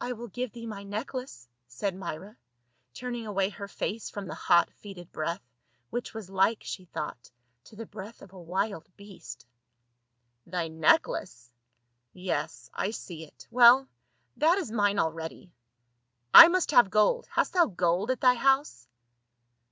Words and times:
"I 0.00 0.12
will 0.12 0.28
give 0.28 0.52
thee 0.52 0.64
my 0.64 0.84
necklace," 0.84 1.48
said 1.66 1.96
Myra, 1.96 2.36
turning 2.94 3.26
away 3.26 3.48
her 3.48 3.66
face 3.66 4.08
from 4.08 4.28
the 4.28 4.34
hot 4.36 4.70
fetid 4.74 5.10
breath, 5.10 5.42
which 5.90 6.14
was 6.14 6.30
like, 6.30 6.62
she 6.62 6.84
thought, 6.84 7.32
to 7.64 7.74
the 7.74 7.84
breath 7.84 8.22
of 8.22 8.32
a 8.32 8.38
wild 8.38 8.88
beast." 8.96 9.44
Thy 10.46 10.68
necklace? 10.68 11.50
Yes, 12.12 12.70
I 12.72 12.92
see 12.92 13.24
it. 13.24 13.48
Well, 13.50 13.88
that 14.36 14.56
is 14.56 14.70
mine 14.70 15.00
already. 15.00 15.52
I 16.32 16.46
must 16.46 16.70
have 16.70 16.88
gold; 16.88 17.26
hast 17.28 17.54
thou 17.54 17.66
gold 17.66 18.12
at 18.12 18.20
thy 18.20 18.34
house 18.34 18.86